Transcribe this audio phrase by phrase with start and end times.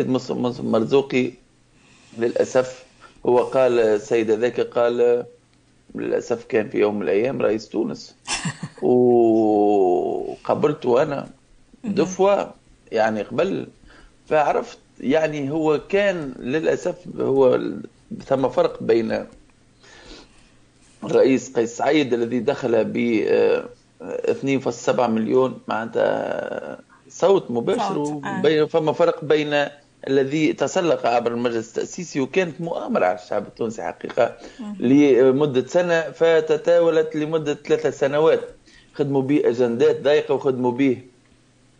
[0.00, 1.32] السيد مرزوقي
[2.18, 2.84] للأسف
[3.26, 5.24] هو قال السيد هذاك قال
[5.94, 8.14] للأسف كان في يوم من الأيام رئيس تونس.
[8.82, 11.28] وقابلته أنا
[11.84, 12.54] دفوة
[12.92, 13.66] يعني قبل.
[14.28, 17.60] فعرفت يعني هو كان للأسف هو
[18.26, 19.26] ثم فرق بين
[21.04, 22.96] الرئيس قيس سعيد الذي دخل ب
[24.00, 29.66] 2.7 مليون معناتها صوت مباشر وبين فما فرق بين
[30.08, 34.36] الذي تسلق عبر المجلس التأسيسي وكانت مؤامرة على الشعب التونسي حقيقة
[34.80, 38.40] لمدة سنة فتتاولت لمدة ثلاثة سنوات.
[38.94, 40.98] خدموا به أجندات ضيقة وخدموا به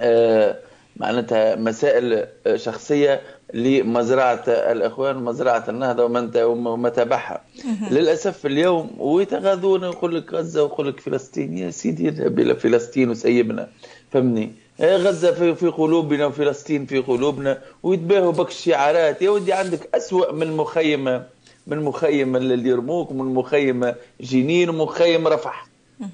[0.00, 0.56] آه
[0.96, 3.20] معناتها مسائل شخصية
[3.54, 7.44] لمزرعة الإخوان ومزرعة النهضة وما تبعها.
[7.90, 13.68] للأسف اليوم ويتغاضون يقول لك غزة ويقول لك فلسطين يا سيدي اذهب إلى فلسطين وسيبنا
[14.10, 20.32] فهمني؟ غزة في, في قلوبنا وفلسطين في قلوبنا ويتباهوا بك الشعارات يا ودي عندك أسوأ
[20.32, 21.26] من مخيمة
[21.66, 25.66] من مخيم اللي يرموك ومن مخيم جنين ومخيم رفح.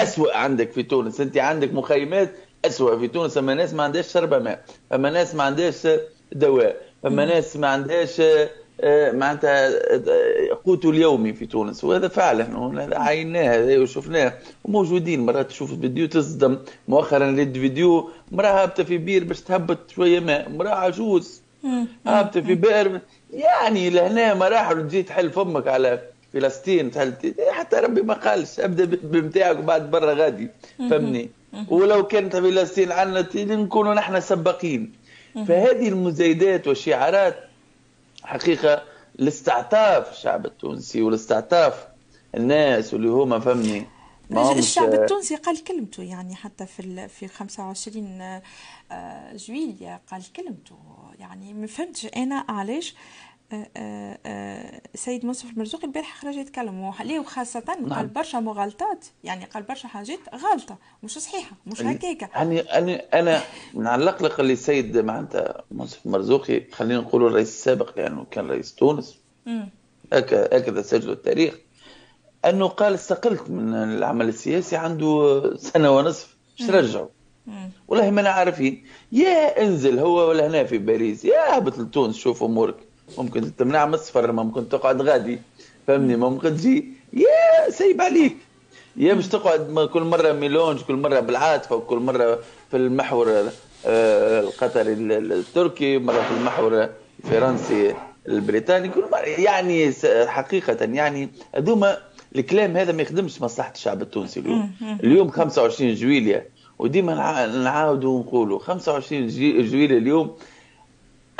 [0.00, 1.20] أسوأ عندك في تونس.
[1.20, 2.30] أنت عندك مخيمات
[2.64, 3.38] أسوأ في تونس.
[3.38, 4.64] أما ناس ما عندهاش شربة ماء.
[4.92, 5.88] أما ناس ما عندهاش
[6.32, 6.76] دواء.
[7.06, 8.22] أما ناس ما عندهاش
[9.12, 11.84] معناتها آه، قوت اليومي في تونس.
[11.84, 12.46] وهذا فعلا
[12.92, 14.32] عيناه وشفناه
[14.64, 16.58] وموجودين مرات تشوف فيديو تصدم.
[16.88, 20.48] مؤخرا لقيت فيديو مراه هابطة في بير باش تهبط شوية ماء.
[20.48, 21.42] مراه عجوز.
[22.06, 23.00] هابطة في بئر
[23.32, 26.90] يعني لهنا مراحل تجي تحل فمك على فلسطين
[27.50, 28.60] حتى ربي ما قالش.
[28.60, 30.48] أبدأ بمتاعك وبعد برا غادي.
[30.90, 31.30] فهمني؟
[31.68, 34.92] ولو كانت فلسطين عنا نكونوا نحن سباقين.
[35.48, 37.49] فهذه المزايدات والشعارات
[38.24, 38.82] حقيقة
[39.14, 41.86] لاستعطاف الشعب التونسي ولاستعطاف
[42.34, 43.86] الناس واللي هما فهمني
[44.58, 48.20] الشعب التونسي قال كلمته يعني حتى في في 25
[48.92, 50.78] آه، جويليا قال كلمته.
[51.18, 52.94] يعني ما فهمتش أنا علاش
[54.94, 56.80] سيد مصطفى المرزوقي البارح خرج يتكلم.
[56.80, 57.92] وحليه وخاصة نعم.
[57.92, 59.06] قال برشا مغالطات.
[59.24, 63.42] يعني قال برشا حاجات غلطة مش صحيحة مش هكاكا يعني أنا أنا
[63.74, 68.74] نعلق لك اللي السيد معناتها مصطفى المرزوقي خلينا نقول الرئيس السابق لأنه يعني كان رئيس
[68.74, 69.18] تونس.
[70.12, 71.54] هكذا سجل التاريخ.
[72.44, 76.36] أنه قال استقلت من العمل السياسي عنده سنة ونصف.
[76.60, 77.08] إيش رجعوا.
[77.88, 78.84] والله ما أنا عارفين.
[79.12, 81.24] يا انزل هو ولا هنا في باريس.
[81.24, 82.89] يا هبط لتونس شوف أمورك.
[83.18, 85.38] ممكن تمنع من السفر ممكن تقعد غادي.
[85.86, 86.88] فهمني؟ ممكن تجي.
[87.12, 88.36] يا سيب عليك.
[88.96, 92.38] يا مش تقعد كل مرة ميلونج كل مرة بالعاطفة وكل مرة
[92.70, 93.50] في المحور
[93.86, 96.88] آه، القطري التركي مرة في المحور
[97.24, 97.94] الفرنسي
[98.28, 99.18] البريطاني كل مرة.
[99.20, 99.92] يعني
[100.26, 101.98] حقيقة يعني هذوما
[102.36, 104.72] الكلام هذا ما يخدمش مصلحة الشعب التونسي اليوم.
[105.04, 106.46] اليوم 25 جويليا
[106.78, 107.14] وديما
[107.46, 109.28] نعاودوا ونقولوا 25
[109.66, 110.36] جويليا اليوم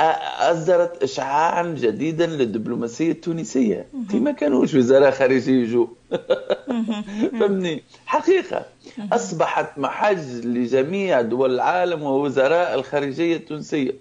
[0.00, 3.86] أصدرت إشعاعا جديدا للدبلوماسية التونسية.
[4.08, 5.86] في ما كانوش وزراء خارجية يجوا.
[7.40, 8.66] فهمني؟ حقيقة.
[9.12, 13.92] أصبحت محج لجميع دول العالم ووزراء الخارجية التونسية.